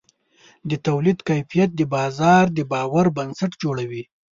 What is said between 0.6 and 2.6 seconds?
د تولید کیفیت د بازار د